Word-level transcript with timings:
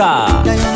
Fiesta. 0.00 0.69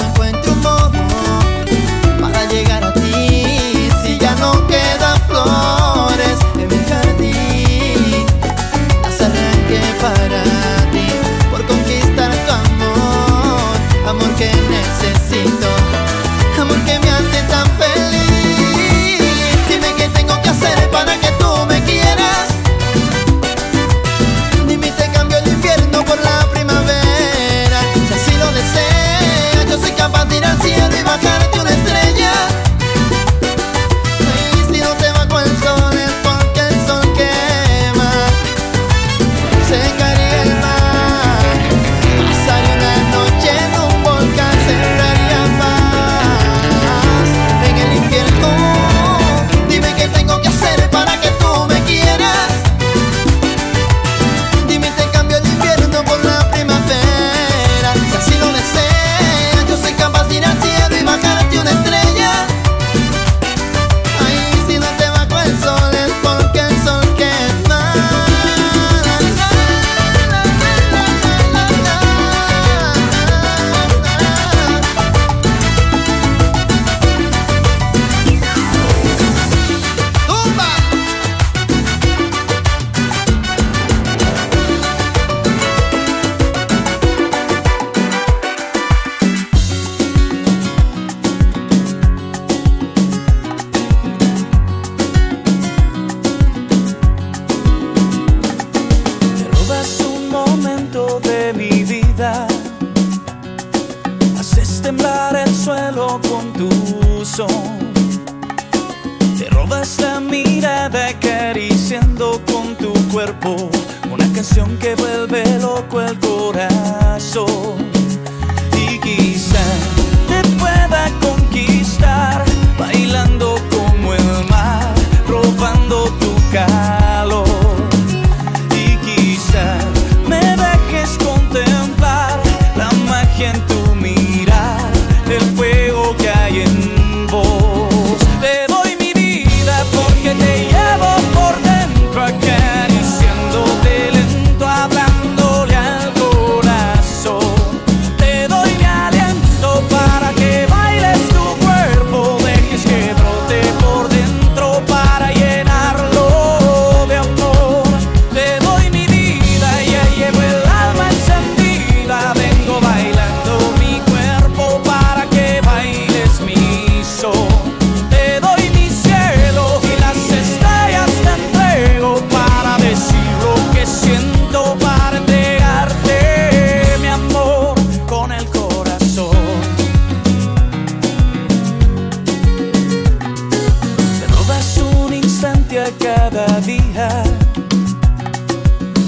cada 185.99 186.61
día 186.61 187.09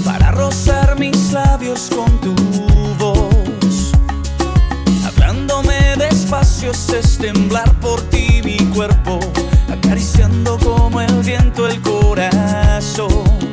para 0.05 0.31
rozar 0.31 0.97
mis 0.99 1.31
labios 1.31 1.89
con 1.93 2.19
tu 2.21 2.35
voz. 2.97 3.91
Hablándome 5.05 5.95
despacio 5.97 6.71
es 6.71 7.17
temblar 7.17 7.73
por 7.79 8.01
ti 8.09 8.41
mi 8.43 8.57
cuerpo, 8.75 9.19
acariciando 9.71 10.57
como 10.59 11.01
el 11.01 11.13
viento 11.23 11.67
el 11.67 11.81
corazón 11.81 13.46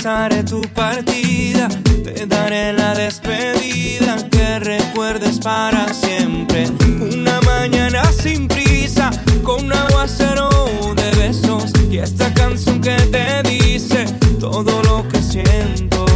abrazaré 0.00 0.42
tu 0.44 0.62
partida, 0.74 1.68
te 2.02 2.26
daré 2.26 2.72
la 2.72 2.94
despedida 2.94 4.16
que 4.30 4.58
recuerdes 4.58 5.38
para 5.38 5.92
siempre. 5.92 6.68
Una 7.00 7.38
mañana 7.42 8.02
sin 8.12 8.48
prisa, 8.48 9.10
con 9.42 9.66
un 9.66 9.72
aguacero 9.72 10.48
de 10.96 11.10
besos 11.18 11.72
y 11.90 11.98
esta 11.98 12.32
canción 12.32 12.80
que 12.80 12.96
te 12.96 13.42
dice 13.42 14.06
todo 14.38 14.82
lo 14.84 15.06
que 15.08 15.20
siento. 15.20 16.06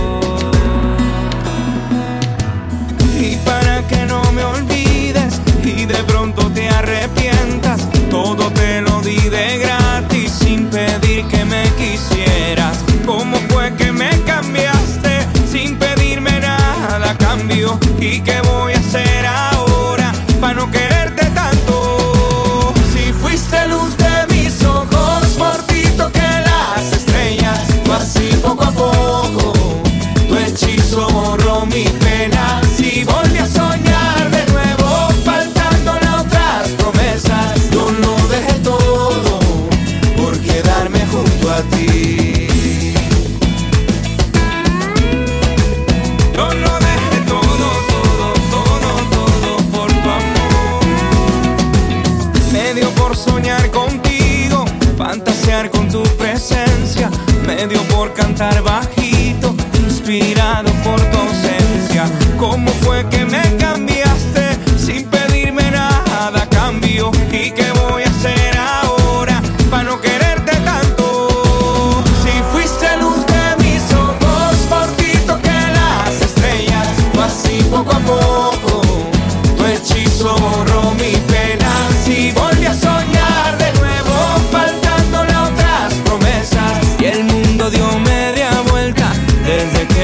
Y 3.21 3.37
para 3.45 3.87
que 3.87 4.07
no 4.07 4.23
me 4.33 4.45
olvides 4.45 5.41
y 5.63 5.85
de 5.85 6.03
pronto 6.05 6.51
te 6.53 6.69
arrepientas, 6.69 7.87
todo 8.11 8.51
te 8.53 8.81
lo 8.81 9.01
di 9.03 9.29
¿Y 18.05 18.21
qué 18.21 18.44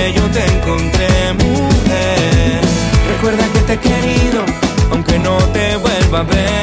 yo 0.09 0.23
te 0.31 0.45
encontré, 0.45 1.09
mujer. 1.35 2.61
Recuerda 3.13 3.45
que 3.53 3.61
te 3.61 3.73
he 3.75 3.79
querido, 3.79 4.45
aunque 4.91 5.19
no 5.19 5.37
te 5.53 5.77
vuelva 5.77 6.21
a 6.21 6.23
ver. 6.23 6.60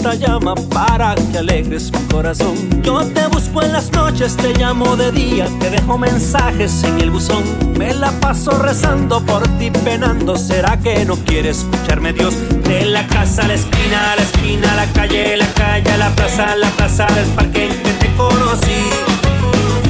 Esta 0.00 0.14
llama 0.14 0.54
para 0.54 1.14
que 1.14 1.36
alegres 1.36 1.92
mi 1.92 1.98
corazón. 2.08 2.54
Yo 2.82 3.04
te 3.04 3.26
busco 3.26 3.62
en 3.62 3.72
las 3.72 3.92
noches, 3.92 4.34
te 4.34 4.54
llamo 4.54 4.96
de 4.96 5.12
día, 5.12 5.46
te 5.60 5.68
dejo 5.68 5.98
mensajes 5.98 6.82
en 6.84 6.98
el 7.02 7.10
buzón. 7.10 7.44
Me 7.76 7.92
la 7.92 8.10
paso 8.12 8.50
rezando 8.52 9.20
por 9.26 9.46
ti 9.58 9.70
penando, 9.70 10.38
¿será 10.38 10.78
que 10.78 11.04
no 11.04 11.16
quieres 11.16 11.58
escucharme 11.58 12.14
Dios? 12.14 12.34
De 12.64 12.86
la 12.86 13.06
casa 13.08 13.42
a 13.42 13.48
la 13.48 13.54
esquina, 13.54 14.12
a 14.12 14.16
la 14.16 14.22
esquina, 14.22 14.72
a 14.72 14.76
la 14.76 14.86
calle, 14.86 15.36
la 15.36 15.52
calle, 15.52 15.90
a 15.90 15.96
la 15.98 16.08
plaza, 16.16 16.52
a 16.52 16.56
la 16.56 16.70
plaza, 16.70 17.06
del 17.14 17.26
parque 17.36 17.66
en 17.66 17.82
que 17.82 17.92
te 17.92 18.16
conocí. 18.16 18.88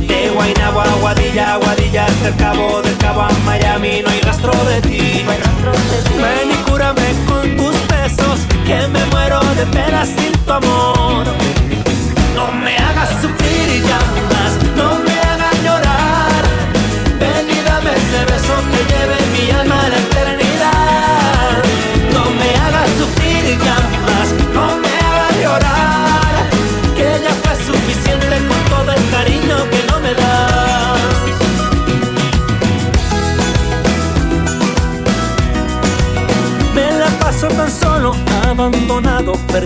De 0.09 0.29
Guaynabo 0.31 0.81
a 0.81 0.95
Guadilla, 1.01 1.57
Guadilla 1.57 2.07
hasta 2.07 2.29
el 2.29 2.35
cabo, 2.35 2.83
del 2.83 2.97
cabo 2.97 3.21
a 3.21 3.31
Miami, 3.47 4.03
no 4.03 4.11
hay 4.11 4.21
rastro 4.23 4.51
de 4.65 4.81
ti. 4.81 5.25
Ven 5.29 6.50
y 6.50 6.50
cúrame 6.50 6.50
de 9.65 10.07
sin 10.07 10.33
tu 10.47 10.53
amor. 10.53 11.25
No 12.35 12.53
me 12.53 12.77
hagas 12.77 13.11
sufrir 13.21 13.83
ya 13.87 14.40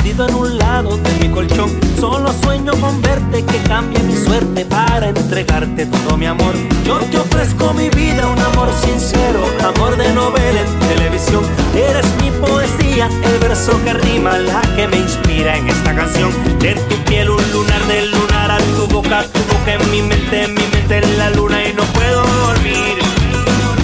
perdido 0.04 0.28
en 0.28 0.34
un 0.34 0.58
lado 0.58 0.99
de 0.99 1.12
mi 1.18 1.32
colchón. 1.32 1.70
Solo 1.99 2.30
sueño 2.42 2.73
con 2.78 3.00
verte 3.00 3.42
que 3.44 3.58
cambie 3.66 3.99
mi 4.02 4.14
suerte 4.14 4.66
para 4.66 5.08
entregarte 5.08 5.87
todo 5.87 6.18
mi 6.18 6.26
amor. 6.26 6.54
Yo 6.84 6.99
te 7.11 7.18
ofrezco 7.18 7.73
mi 7.73 7.88
vida, 7.88 8.26
un 8.26 8.38
amor 8.38 8.68
sincero, 8.84 9.40
amor 9.64 9.96
de 9.96 10.12
novela 10.12 10.61
en 10.61 10.88
televisión. 10.88 11.42
Eres 11.75 12.06
mi 12.20 12.30
poesía, 12.32 13.08
el 13.25 13.38
verso 13.38 13.82
que 13.82 13.94
rima, 13.94 14.37
la 14.38 14.61
que 14.76 14.87
me 14.88 14.99
inspira 14.99 15.56
en 15.56 15.68
esta 15.68 15.94
canción. 15.94 16.30
De 16.58 16.75
tu 16.75 16.96
piel 17.04 17.30
un 17.30 17.52
lunar 17.52 17.82
del 17.87 18.11
lunar 18.11 18.50
a 18.50 18.58
tu 18.58 18.87
boca, 18.88 19.25
tu 19.32 19.40
boca 19.54 19.73
en 19.73 19.90
mi 19.90 20.02
mente, 20.02 20.44
en 20.44 20.54
mi 20.54 20.66
mente 20.66 20.99
en 20.99 21.18
la 21.18 21.30
luna 21.30 21.66
y 21.66 21.73
no 21.73 21.82
puedo 21.84 22.23
dormir. 22.46 22.99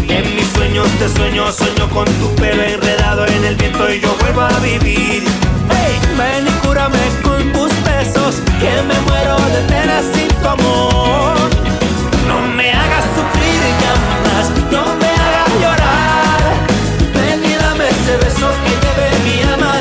En 0.08 0.36
mis 0.36 0.46
sueños 0.48 0.86
te 0.98 1.08
sueño, 1.08 1.50
sueño 1.50 1.88
con 1.88 2.04
tu 2.04 2.34
pelo 2.34 2.62
enredado 2.62 3.26
en 3.26 3.42
el 3.42 3.56
viento 3.56 3.90
y 3.90 4.00
yo 4.00 4.14
vuelvo 4.20 4.42
a 4.42 4.58
vivir. 4.58 5.22
Hey, 5.82 5.98
ven 6.18 6.46
y 6.46 6.50
cúrame 6.66 6.98
con 7.22 7.52
tus 7.52 7.72
besos, 7.84 8.42
que 8.60 8.72
me 8.88 8.98
muero 9.08 9.36
de 9.54 9.60
pena 9.72 10.00
sin 10.12 10.28
tu 10.40 10.48
amor. 10.48 11.36
No 12.28 12.40
me 12.56 12.70
hagas 12.72 13.06
sufrir 13.16 13.62
ya 13.82 13.94
más, 14.26 14.44
no 14.70 14.82
me 15.00 15.10
hagas 15.24 15.50
llorar. 15.62 16.40
Ven 17.14 17.44
y 17.44 17.54
dame 17.54 17.88
ese 17.88 18.16
beso 18.24 18.48
que 18.64 18.72
lleve 18.82 19.08
mi 19.24 19.42
alma 19.52 19.72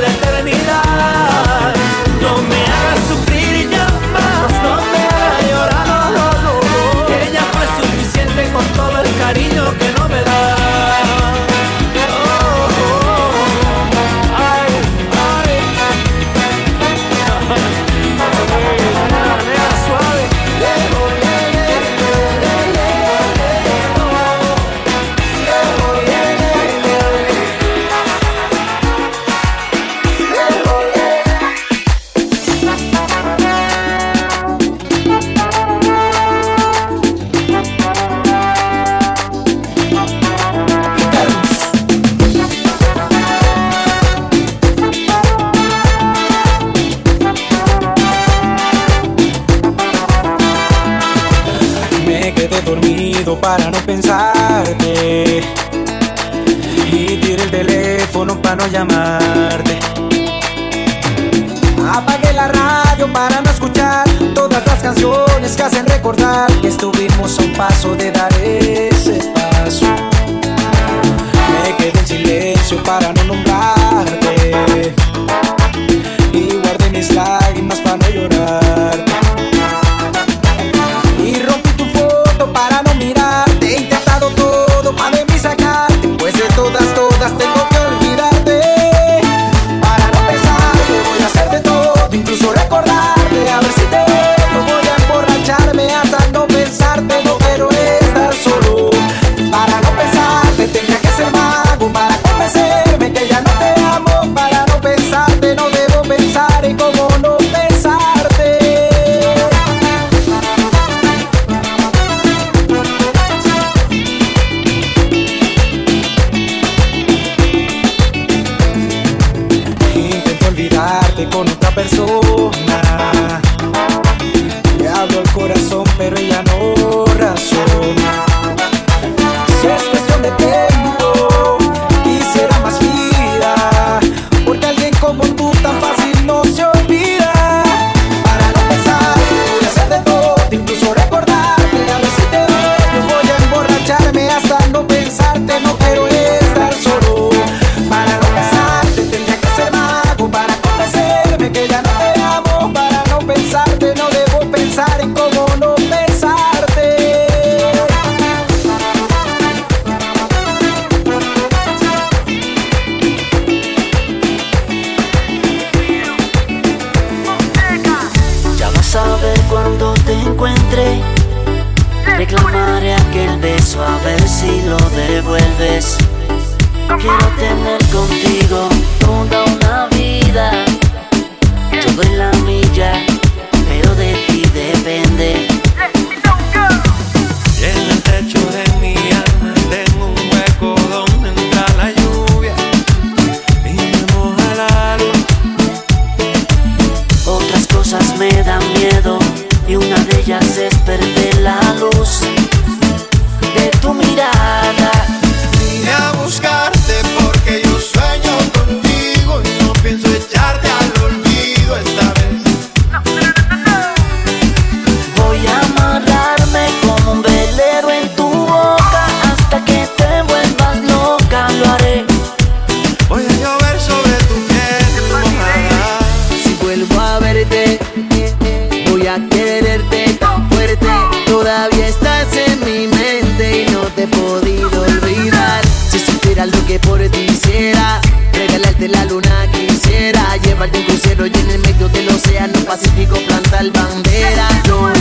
Pacífico 243.09 243.25
plantar 243.27 243.71
bandera. 243.71 244.98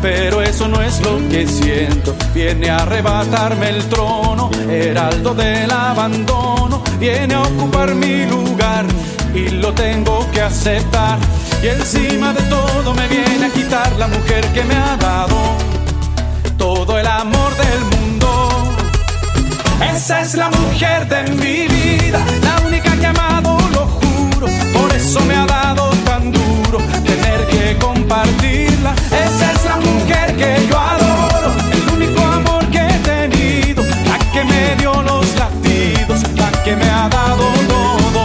Pero 0.00 0.42
eso 0.42 0.68
no 0.68 0.82
es 0.82 1.00
lo 1.00 1.16
que 1.28 1.46
siento. 1.46 2.14
Viene 2.34 2.70
a 2.70 2.76
arrebatarme 2.76 3.70
el 3.70 3.82
trono, 3.88 4.50
heraldo 4.68 5.34
del 5.34 5.70
abandono, 5.70 6.82
viene 7.00 7.34
a 7.34 7.42
ocupar 7.42 7.94
mi 7.94 8.26
lugar 8.26 8.84
y 9.34 9.48
lo 9.48 9.72
tengo 9.72 10.30
que 10.30 10.42
aceptar. 10.42 11.18
Y 11.62 11.68
encima 11.68 12.32
de 12.32 12.42
todo 12.42 12.94
me 12.94 13.08
viene 13.08 13.46
a 13.46 13.50
quitar 13.50 13.90
la 13.98 14.08
mujer 14.08 14.44
que 14.52 14.62
me 14.64 14.74
ha 14.74 14.96
dado 14.96 15.36
todo 16.58 16.98
el 16.98 17.06
amor 17.06 17.56
del 17.56 17.80
mundo. 17.92 18.50
Esa 19.94 20.20
es 20.20 20.34
la 20.34 20.50
mujer 20.50 21.08
de 21.08 21.22
mi 21.32 21.66
vida, 21.66 22.20
la 22.42 22.66
única 22.66 22.94
que 22.96 23.06
amado, 23.06 23.56
lo 23.72 23.86
juro. 23.86 24.46
Por 24.74 24.94
eso 24.94 25.20
me 25.20 25.34
ha 25.34 25.46
dado 25.46 25.90
tan 26.04 26.30
duro 26.30 26.78
tener 27.04 27.46
que 27.48 27.78
compartirla. 27.78 28.63
Esa 29.10 29.52
es 29.52 29.64
la 29.64 29.76
mujer 29.76 30.36
que 30.36 30.66
yo 30.68 30.78
adoro, 30.78 31.50
el 31.72 31.94
único 31.94 32.20
amor 32.22 32.64
que 32.70 32.78
he 32.78 32.98
tenido, 33.00 33.82
la 33.82 34.18
que 34.32 34.44
me 34.44 34.76
dio 34.76 35.02
los 35.02 35.26
latidos, 35.36 36.22
la 36.36 36.50
que 36.62 36.76
me 36.76 36.88
ha 36.88 37.08
dado 37.08 37.44
todo. 37.68 38.24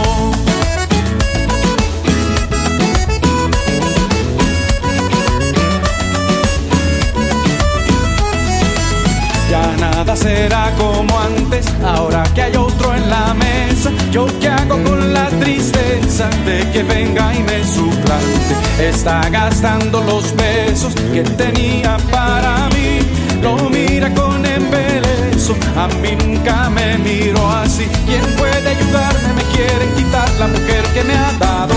Ya 9.50 9.76
nada 9.78 10.16
será 10.16 10.72
como 10.76 11.18
antes, 11.18 11.66
ahora 11.84 12.22
que 12.34 12.42
hay 12.42 12.56
otro 12.56 12.94
en 12.94 13.10
la 13.10 13.34
mesa. 13.34 13.69
Yo 14.10 14.26
qué 14.40 14.48
hago 14.48 14.82
con 14.82 15.12
la 15.14 15.28
tristeza 15.28 16.28
de 16.44 16.68
que 16.72 16.82
venga 16.82 17.32
y 17.32 17.42
me 17.44 17.64
suplante. 17.64 18.54
Está 18.80 19.28
gastando 19.30 20.02
los 20.02 20.34
besos 20.34 20.94
que 21.12 21.22
tenía 21.22 21.96
para 22.10 22.68
mí. 22.70 22.98
Lo 23.40 23.70
mira 23.70 24.12
con 24.12 24.44
embeleso, 24.44 25.54
a 25.76 25.86
mí 26.02 26.16
nunca 26.16 26.68
me 26.70 26.98
miro 26.98 27.48
así. 27.50 27.86
¿Quién 28.06 28.22
puede 28.36 28.68
ayudarme? 28.68 29.32
Me 29.34 29.42
quieren 29.54 29.90
quitar 29.96 30.30
la 30.40 30.48
mujer 30.48 30.82
que 30.92 31.04
me 31.04 31.14
ha 31.14 31.32
dado 31.38 31.74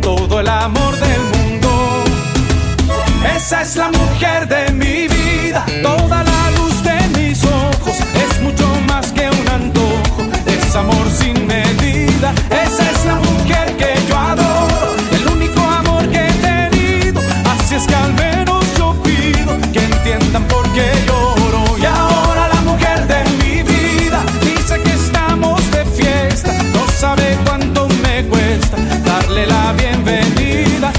todo 0.00 0.40
el 0.40 0.48
amor 0.48 0.94
del 0.96 1.22
mundo. 1.34 2.04
Esa 3.36 3.62
es 3.62 3.76
la 3.76 3.90
mujer 3.90 4.46
de 4.46 4.72
mi 4.72 5.08
vida, 5.08 5.66
toda 5.82 6.22
la 6.22 6.29
es 10.70 10.76
amor 10.76 11.10
sin 11.10 11.34
medida. 11.48 12.32
Esa 12.48 12.90
es 12.92 13.04
la 13.04 13.16
mujer 13.16 13.76
que 13.76 13.92
yo 14.08 14.16
adoro, 14.16 14.94
el 15.16 15.26
único 15.26 15.60
amor 15.60 16.08
que 16.08 16.28
he 16.28 16.32
tenido. 16.48 17.20
Así 17.52 17.74
es 17.74 17.86
que 17.86 17.94
al 17.94 18.12
menos 18.14 18.64
yo 18.78 18.94
pido 19.02 19.52
que 19.72 19.82
entiendan 19.82 20.44
por 20.44 20.64
qué 20.72 20.88
lloro. 21.06 21.76
Y 21.76 21.84
ahora 21.86 22.48
la 22.54 22.60
mujer 22.60 22.98
de 23.08 23.20
mi 23.40 23.62
vida 23.62 24.20
dice 24.42 24.80
que 24.84 24.92
estamos 24.92 25.58
de 25.72 25.84
fiesta, 25.86 26.52
no 26.74 26.86
sabe 26.98 27.36
cuánto 27.44 27.88
me 28.04 28.24
cuesta 28.26 28.76
darle 29.04 29.46
la 29.46 29.72
bienvenida. 29.72 30.92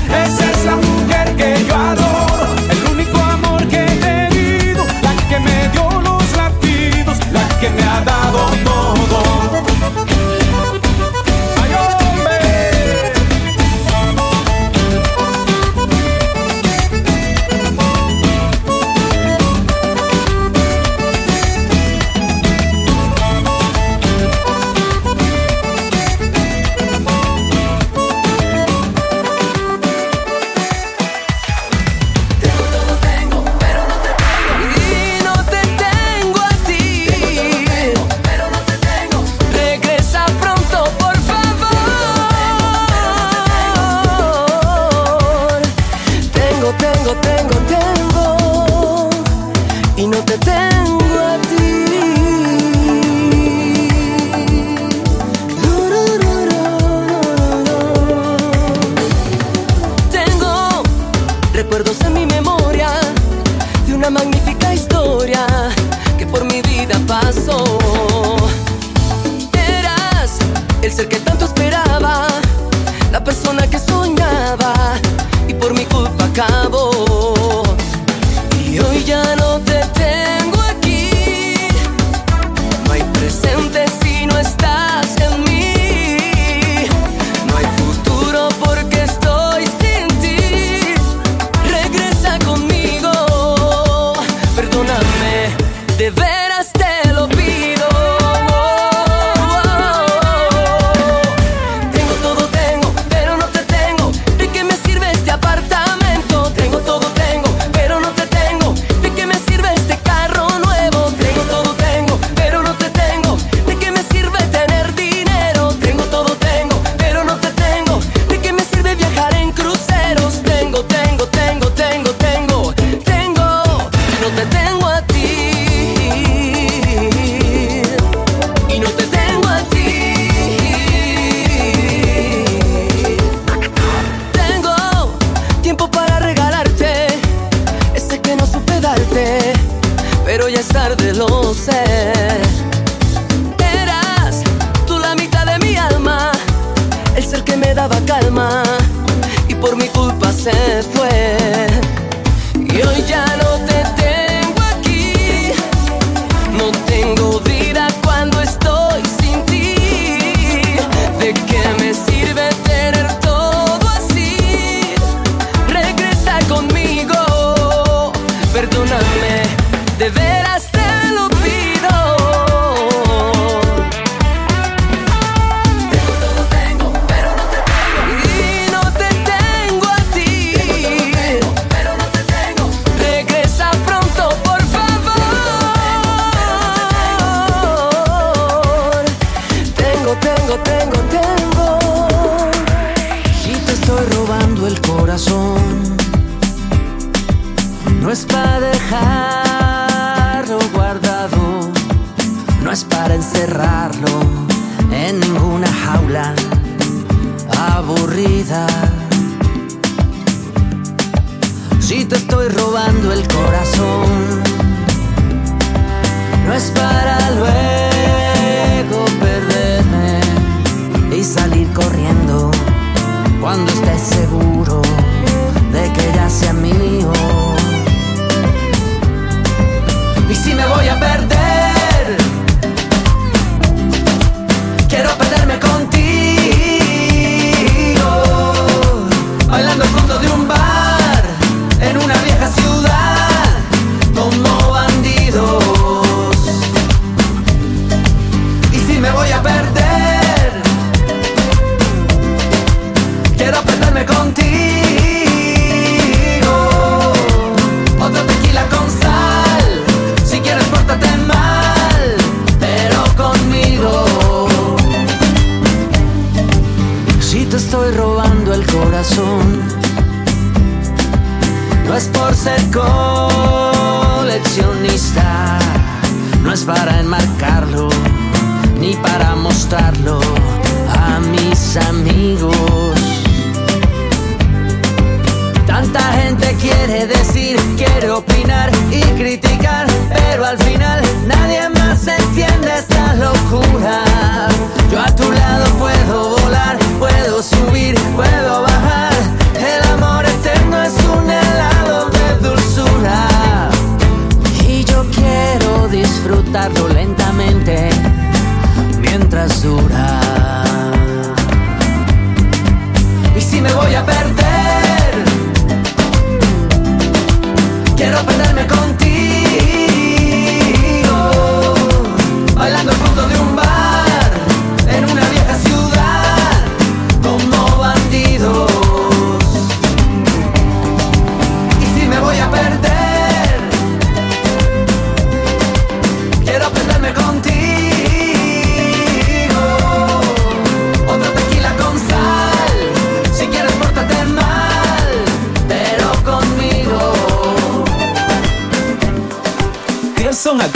quando 223.51 223.69
stesse 223.69 224.20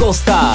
Costa. 0.05 0.54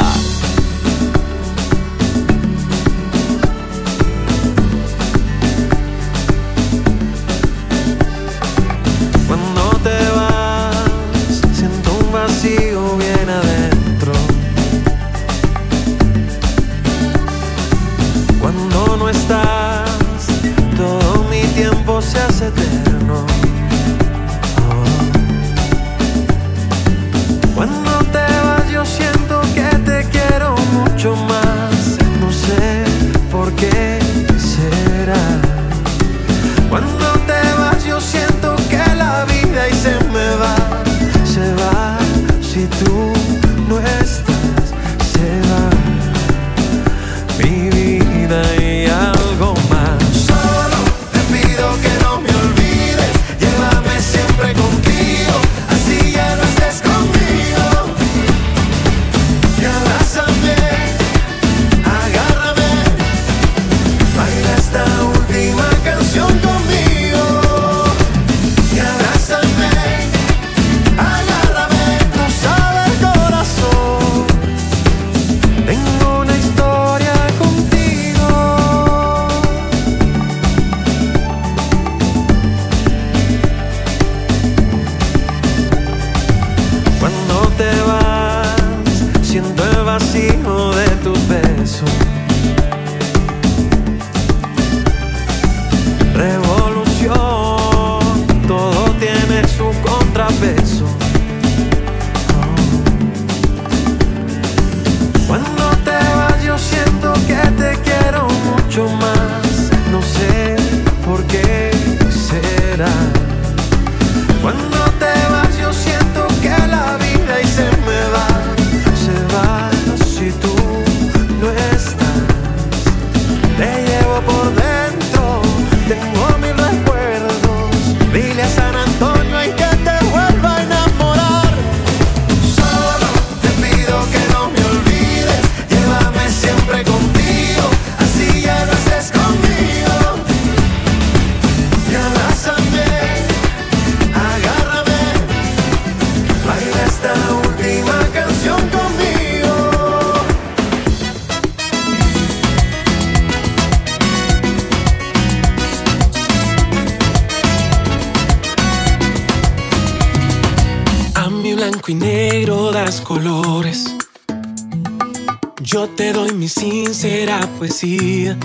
poesía. 167.61 168.38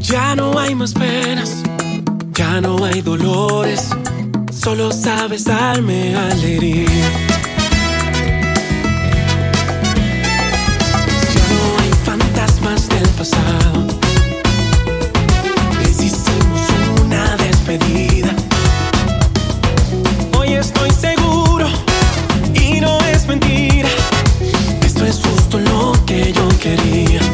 Ya 0.00 0.34
no 0.34 0.58
hay 0.58 0.74
más 0.74 0.94
penas, 0.94 1.62
ya 2.32 2.62
no 2.62 2.82
hay 2.86 3.02
dolores, 3.02 3.90
solo 4.50 4.90
sabes 4.90 5.44
darme 5.44 6.16
alegría. 6.16 6.88
Ya 11.34 11.44
no 11.52 11.62
hay 11.82 11.90
fantasmas 12.06 12.88
del 12.88 13.08
pasado, 13.10 13.88
les 15.82 16.00
hicimos 16.00 16.62
una 17.02 17.36
despedida. 17.36 18.34
Hoy 20.38 20.54
estoy 20.54 20.90
seguro 20.92 21.66
y 22.54 22.80
no 22.80 22.98
es 23.00 23.26
mentira, 23.26 23.90
esto 24.80 25.04
es 25.04 25.20
justo 25.20 25.58
lo 25.60 25.92
que 26.06 26.32
yo 26.32 26.48
quería. 26.58 27.33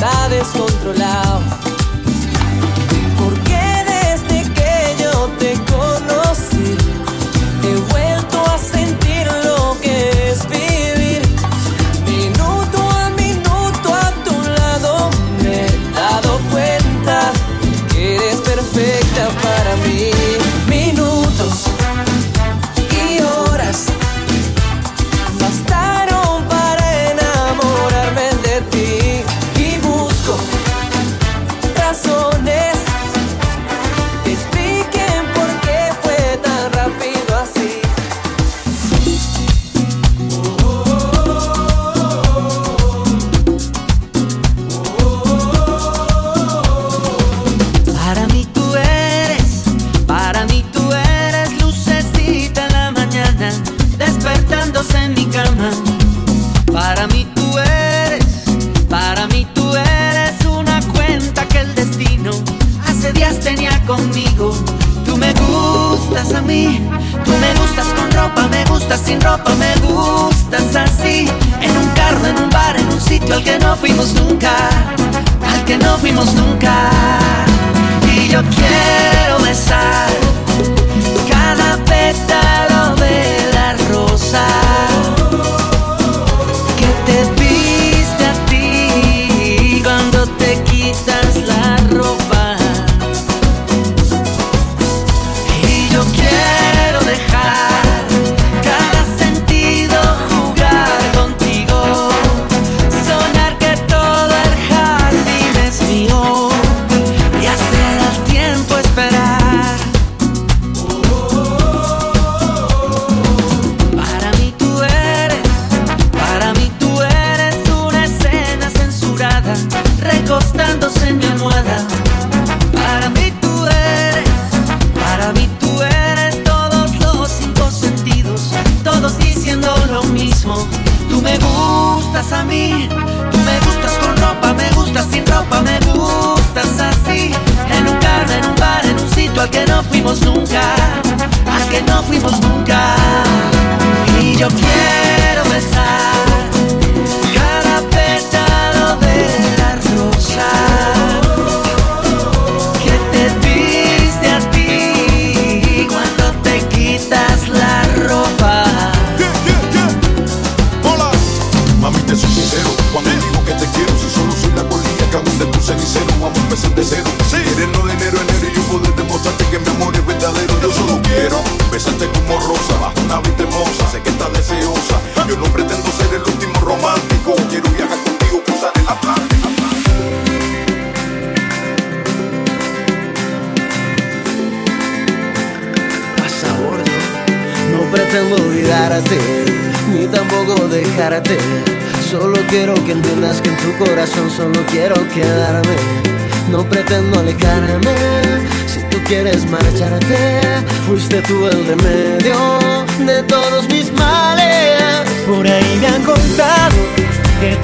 está 0.00 0.30
descontrolado. 0.30 1.69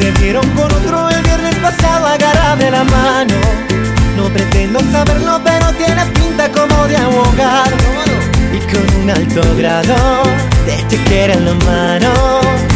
Te 0.06 0.22
vieron 0.22 0.48
con 0.50 0.66
otro 0.66 1.08
el 1.10 1.22
viernes 1.22 1.56
pasado, 1.56 2.06
agárrame 2.06 2.70
la 2.70 2.84
mano. 2.84 3.34
No 4.16 4.28
pretendo 4.28 4.78
saberlo, 4.92 5.40
pero 5.42 5.72
tienes 5.72 6.06
pinta 6.18 6.48
como 6.50 6.86
de 6.86 6.96
abogado. 6.96 7.76
Y 8.52 8.58
con 8.72 9.02
un 9.02 9.10
alto 9.10 9.42
grado 9.56 10.22
de 10.64 10.76
te 10.88 10.96
quiero 11.08 11.32
en 11.32 11.46
la 11.46 11.54
mano, 11.54 12.12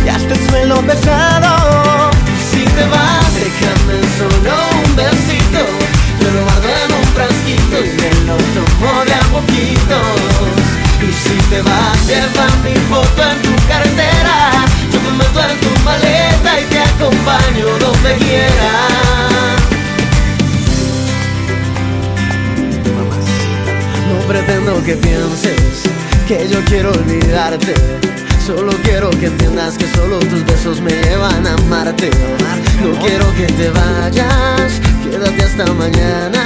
y 0.04 0.08
hasta 0.08 0.34
el 0.34 0.48
suelo 0.48 0.82
pesado. 0.82 2.10
Si 2.50 2.64
te 2.64 2.84
vas, 2.86 3.32
déjame 3.34 3.96
solo 4.18 4.52
un 4.84 4.96
besito. 4.96 5.62
Yo 6.20 6.30
lo 6.34 6.42
guardo 6.42 6.68
en 6.84 6.92
un 6.98 7.06
frasquito 7.14 7.76
y 7.78 7.90
me 8.00 8.10
lo 8.26 8.36
tomo 8.54 9.04
de 9.04 9.14
a 9.14 9.20
poquitos. 9.30 10.50
Y 11.00 11.12
si 11.12 11.36
te 11.48 11.62
vas, 11.62 12.06
lleva 12.08 12.46
mi 12.64 12.74
foto 12.90 13.22
en 13.22 13.42
tu 13.42 13.54
cartera. 13.68 14.69
Me 15.04 15.12
meto 15.18 15.40
en 15.40 15.60
tu 15.60 15.84
maleta 15.84 16.60
y 16.60 16.64
te 16.64 16.78
acompaño 16.80 17.66
donde 17.78 18.14
quieras. 18.16 19.30
No 24.08 24.18
pretendo 24.26 24.82
que 24.84 24.96
pienses 24.96 25.82
que 26.26 26.48
yo 26.48 26.64
quiero 26.66 26.90
olvidarte. 26.92 27.74
Solo 28.44 28.72
quiero 28.82 29.10
que 29.10 29.26
entiendas 29.26 29.76
que 29.76 29.86
solo 29.94 30.18
tus 30.18 30.44
besos 30.44 30.80
me 30.80 30.90
llevan 30.90 31.46
a 31.46 31.54
amarte. 31.54 32.10
No 32.82 32.98
quiero 33.00 33.26
que 33.34 33.46
te 33.46 33.70
vayas, 33.70 34.80
quédate 35.04 35.42
hasta 35.42 35.72
mañana. 35.72 36.44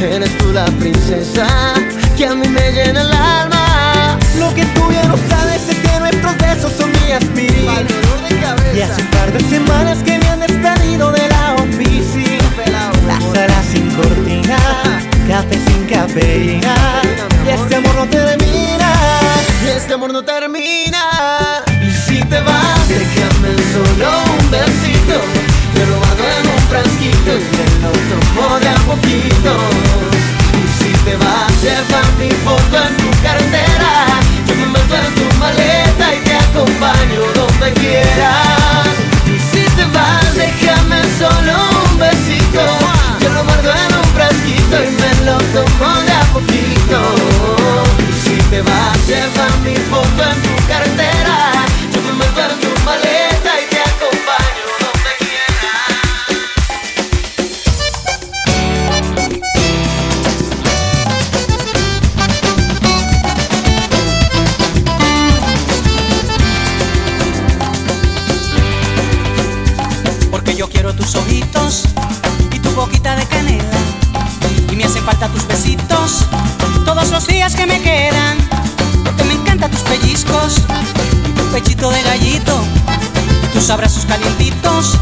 Eres 0.00 0.36
tú 0.38 0.52
la 0.52 0.66
princesa 0.66 1.46
que 2.16 2.26
a 2.26 2.34
mí 2.34 2.48
me 2.48 2.72
llena 2.72 3.02
el 3.02 3.12
alma. 3.12 4.18
Lo 4.38 4.52
que 4.54 4.64
tú 4.66 4.82
no 5.08 5.16
sabes 5.28 5.62
nuestros 6.32 6.38
besos 6.38 6.72
son 6.78 6.90
mi 6.92 7.12
aspirina. 7.12 7.84
Y 8.74 8.80
hace 8.80 9.02
un 9.02 9.08
par 9.08 9.32
de 9.32 9.40
semanas 9.48 9.98
que 10.04 10.18
me 10.18 10.28
han 10.28 10.40
despedido 10.40 11.12
de 11.12 11.28
la 11.28 11.54
oficina. 11.54 12.90
La 13.06 13.20
sala 13.20 13.62
sin 13.70 13.90
cortina, 13.90 14.56
café 15.28 15.58
sin 15.66 15.86
cafeína. 15.86 16.74
Y 17.46 17.50
este 17.50 17.76
amor 17.76 17.94
no 17.94 18.06
termina. 18.06 18.92
Y 19.64 19.68
este 19.68 19.94
amor 19.94 20.12
no 20.12 20.22
termina. 20.22 21.62
Y 21.82 21.90
si 21.90 22.22
te 22.24 22.40
vas, 22.40 22.88
déjame 22.88 23.54
solo 23.72 24.10
un 24.38 24.50
besito. 24.50 25.20
Yo 25.74 25.86
lo 25.86 25.98
guardo 25.98 26.24
en 26.38 26.46
un 26.50 26.62
frasquito 26.68 27.30
y 27.32 27.56
me 27.56 27.66
lo 27.82 27.92
tomo 28.08 28.58
de 28.60 28.68
a 28.68 28.74
poquitos. 28.86 29.62
Y 30.54 30.82
si 30.82 30.92
te 31.04 31.16
vas, 31.16 31.62
lleva 31.62 32.02
mi 32.18 32.30
foto 32.30 32.76
en 32.86 32.96
tu 32.96 33.10
cartera. 33.22 34.31
Maleta 35.42 36.14
y 36.14 36.20
te 36.20 36.34
acompaño 36.34 37.20
donde 37.34 37.72
quieras. 37.80 38.88
Y 39.26 39.38
si 39.50 39.64
te 39.76 39.84
vas, 39.96 40.34
déjame 40.34 41.00
solo 41.18 41.54
un 41.84 41.98
besito. 41.98 42.64
Yo 43.20 43.28
lo 43.30 43.42
guardo 43.44 43.70
en 43.84 43.90
un 44.00 44.08
frasquito 44.16 44.76
y 44.86 44.90
me 45.02 45.12
lo 45.26 45.36
tomo 45.54 45.90
de 46.06 46.12
a 46.12 46.24
poquito. 46.32 46.98
Y 48.08 48.12
si 48.22 48.36
te 48.50 48.62
vas, 48.62 48.98
lleva 49.06 49.46
mi 49.64 49.76
foto 49.90 50.22
en 50.30 50.38
tu 50.42 50.54
cartera. 50.68 51.11
Abrazos 83.72 84.04
calientitos, 84.04 84.98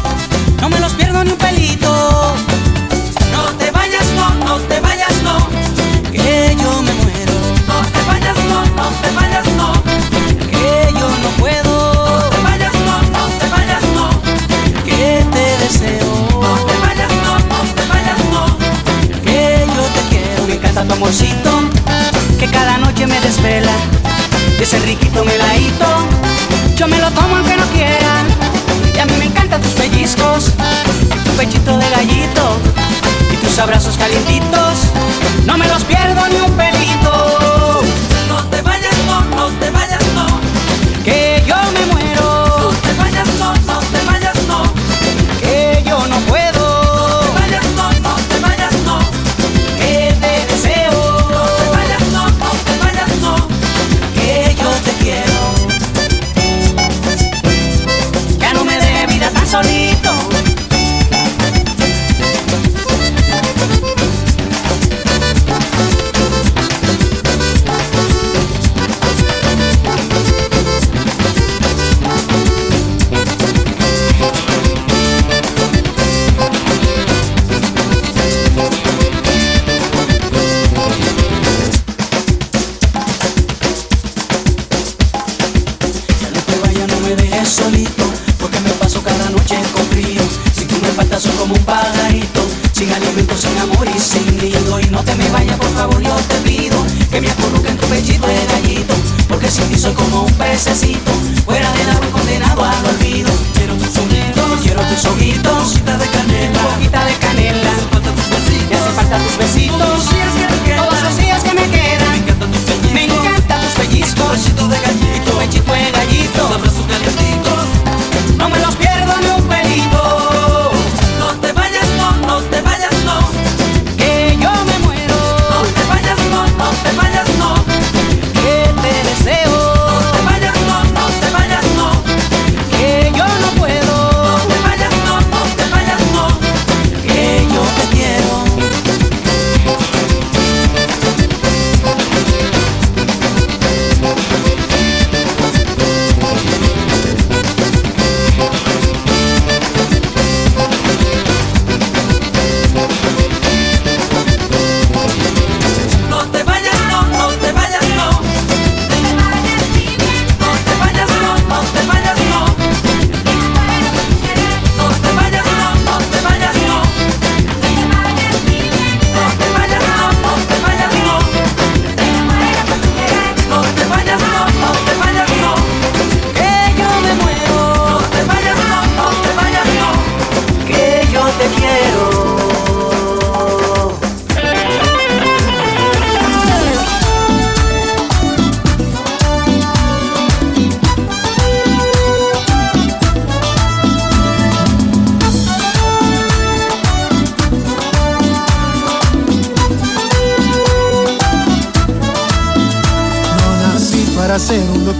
abrazos 33.61 33.95
calientes. 33.95 34.30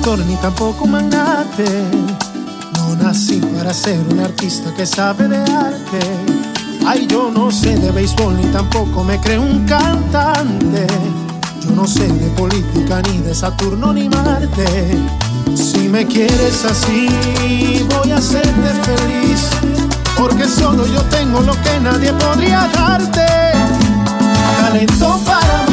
ni 0.01 0.35
tampoco 0.37 0.85
un 0.85 0.91
magnate. 0.91 1.63
No 2.73 2.95
nací 2.95 3.39
para 3.55 3.71
ser 3.71 3.99
un 4.09 4.19
artista 4.19 4.73
que 4.73 4.85
sabe 4.85 5.27
de 5.27 5.37
arte. 5.37 5.99
Ay, 6.85 7.05
yo 7.07 7.29
no 7.31 7.51
sé 7.51 7.75
de 7.75 7.91
béisbol 7.91 8.35
ni 8.35 8.43
tampoco 8.45 9.03
me 9.03 9.19
creo 9.19 9.41
un 9.41 9.63
cantante. 9.65 10.87
Yo 11.63 11.71
no 11.75 11.87
sé 11.87 12.07
de 12.07 12.29
política 12.31 13.01
ni 13.03 13.19
de 13.19 13.35
Saturno 13.35 13.93
ni 13.93 14.09
Marte. 14.09 14.97
Si 15.55 15.87
me 15.87 16.05
quieres 16.07 16.65
así, 16.65 17.07
voy 17.95 18.11
a 18.11 18.17
hacerte 18.17 18.69
feliz. 18.83 19.49
Porque 20.17 20.45
solo 20.47 20.87
yo 20.87 21.01
tengo 21.03 21.41
lo 21.41 21.53
que 21.61 21.79
nadie 21.79 22.11
podría 22.13 22.67
darte. 22.73 23.27
Talento 24.59 25.19
para 25.25 25.70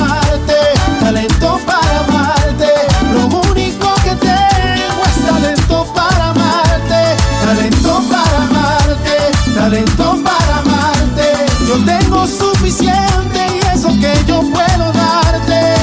Yo 11.68 11.74
tengo 11.84 12.26
suficiente 12.26 13.38
y 13.54 13.76
eso 13.76 13.88
que 14.00 14.14
yo 14.26 14.40
puedo 14.40 14.92
darte. 14.92 15.76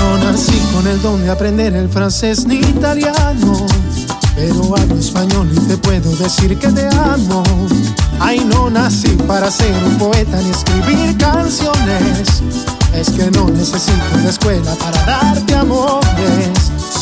No 0.00 0.18
nací 0.18 0.58
con 0.74 0.86
el 0.88 1.00
don 1.00 1.22
de 1.22 1.30
aprender 1.30 1.76
el 1.76 1.88
francés 1.88 2.44
ni 2.46 2.56
italiano. 2.56 3.66
Pero 4.34 4.76
hablo 4.76 4.96
español 4.96 5.48
y 5.52 5.60
te 5.60 5.76
puedo 5.76 6.10
decir 6.16 6.58
que 6.58 6.72
te 6.72 6.88
amo. 6.88 7.44
Ay, 8.18 8.40
no 8.40 8.68
nací 8.68 9.10
para 9.28 9.48
ser 9.52 9.72
un 9.84 9.96
poeta 9.96 10.40
ni 10.42 10.50
escribir 10.50 11.16
canciones 11.18 12.69
es 12.94 13.10
que 13.10 13.30
no 13.30 13.48
necesito 13.48 14.02
una 14.14 14.30
escuela 14.30 14.74
para 14.74 15.02
darte 15.04 15.54
amores. 15.54 16.50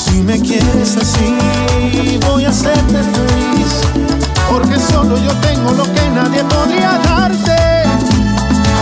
Si 0.07 0.23
me 0.23 0.41
quieres 0.41 0.97
así, 0.97 2.19
voy 2.27 2.45
a 2.45 2.51
hacerte 2.51 3.03
feliz. 3.03 3.81
Porque 4.51 4.79
solo 4.79 5.17
yo 5.19 5.33
tengo 5.41 5.73
lo 5.73 5.85
que 5.85 6.11
nadie 6.15 6.45
podría 6.45 6.99
darte. 6.99 7.57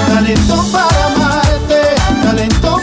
Talento 0.09 0.65
para 0.73 1.07
amarte, 1.15 1.81
talento 2.23 2.76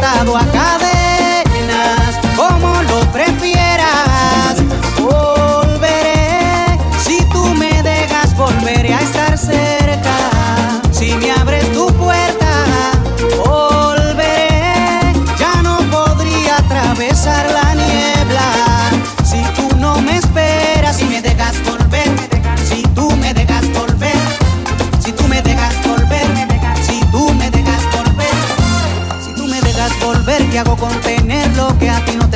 atado 0.00 0.36
a 0.36 0.44
cadenas, 0.46 2.18
como 2.34 2.82
lo 2.82 3.00
prefieras. 3.12 4.56
Volveré, 4.98 6.78
si 7.04 7.22
tú 7.26 7.44
me 7.54 7.82
dejas, 7.82 8.34
volveré 8.34 8.94
a 8.94 9.00
estar 9.00 9.36
cerca. 9.36 9.79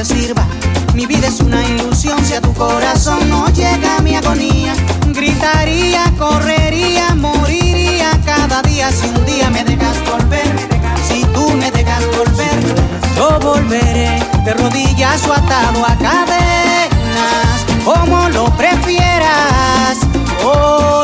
sirva. 0.04 0.46
Mi 0.94 1.06
vida 1.06 1.28
es 1.28 1.40
una 1.40 1.62
ilusión, 1.62 2.24
si 2.24 2.34
a 2.34 2.40
tu 2.40 2.52
corazón 2.54 3.28
no 3.28 3.48
llega 3.48 4.00
mi 4.02 4.14
agonía. 4.14 4.74
Gritaría, 5.08 6.12
correría, 6.18 7.14
moriría 7.14 8.10
cada 8.24 8.62
día 8.62 8.90
si 8.90 9.08
un 9.08 9.24
día 9.24 9.50
me 9.50 9.64
dejas 9.64 9.96
volver. 10.10 10.52
Si 11.08 11.24
tú 11.26 11.50
me 11.50 11.70
dejas 11.70 12.04
volver, 12.16 12.60
yo 13.16 13.38
volveré 13.40 14.22
de 14.44 14.54
rodillas 14.54 15.26
o 15.26 15.32
atado 15.32 15.84
a 15.84 15.96
cadenas, 15.96 17.64
como 17.84 18.28
lo 18.28 18.44
prefieras. 18.56 19.98
Oh, 20.44 21.03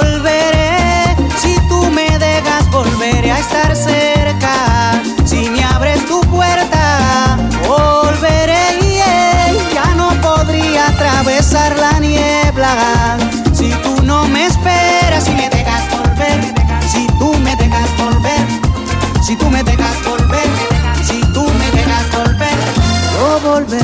volver, 23.51 23.81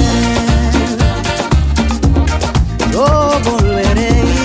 yo 2.93 3.07
volveré. 3.45 4.36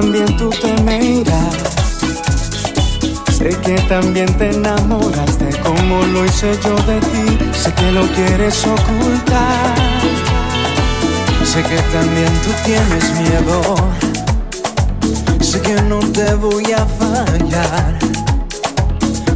también 0.00 0.36
tú 0.36 0.50
te 0.50 0.72
me 0.82 0.98
irás. 1.20 1.54
Sé 3.38 3.50
que 3.64 3.74
también 3.88 4.26
te 4.38 4.50
enamoras 4.50 5.38
de 5.38 5.50
cómo 5.60 6.02
lo 6.06 6.24
hice 6.24 6.50
yo 6.64 6.74
de 6.90 6.98
ti. 7.12 7.38
Sé 7.52 7.72
que 7.74 7.92
lo 7.92 8.04
quieres 8.08 8.66
ocultar. 8.66 9.74
Sé 11.44 11.62
que 11.62 11.78
también 11.96 12.32
tú 12.44 12.50
tienes 12.64 13.04
miedo. 13.20 13.60
Sé 15.40 15.60
que 15.60 15.80
no 15.82 16.00
te 16.00 16.34
voy 16.34 16.72
a 16.72 16.84
fallar. 17.00 17.96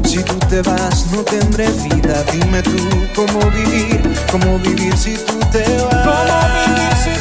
Si 0.05 0.25
tú 0.25 0.37
te 0.51 0.61
vas 0.63 1.07
no 1.13 1.23
tendré 1.23 1.69
vida. 1.85 2.25
Dime 2.33 2.63
tú 2.63 2.83
cómo 3.15 3.39
vivir, 3.53 4.03
cómo 4.33 4.59
vivir 4.59 4.97
si 4.97 5.15
tú 5.19 5.39
te 5.53 5.63
vas. 5.85 6.05
¿Cómo 6.05 6.75
vivir 6.75 6.95
si 7.05 7.18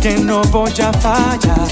que 0.00 0.16
no 0.18 0.40
voy 0.44 0.72
a 0.80 0.92
fallar. 0.94 1.68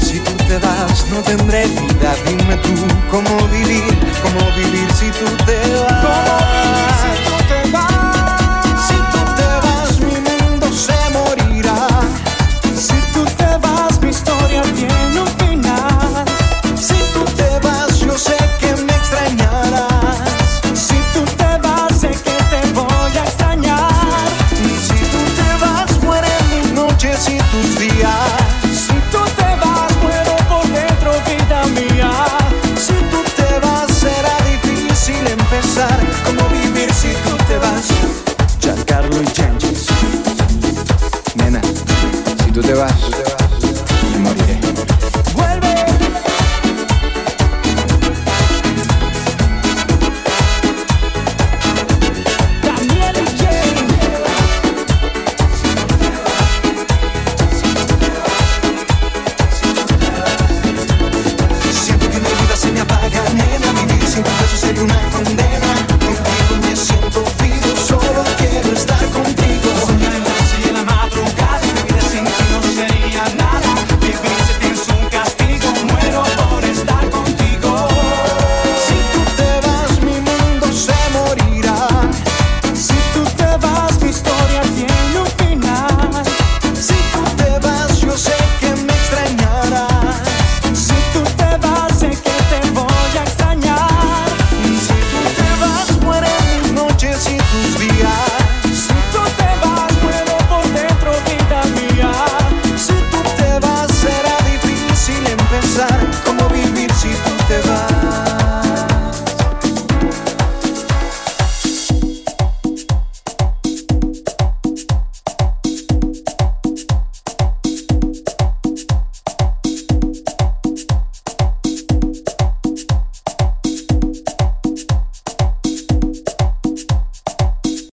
Si 0.00 0.20
tú 0.20 0.32
te 0.46 0.58
vas, 0.58 1.06
no 1.10 1.20
tendré 1.22 1.66
vida. 1.66 2.14
Dime 2.24 2.56
tú 2.58 2.72
cómo 3.10 3.48
vivir, 3.48 3.82
cómo 4.22 4.50
vivir 4.56 4.88
si 4.92 5.06
tú 5.10 5.26
te 5.44 5.58
vas. 5.80 6.04
¿Cómo 6.04 6.36
vivir 6.52 6.90
si 7.02 7.24
tú 7.24 7.36
te 7.48 7.70
vas? 7.72 8.05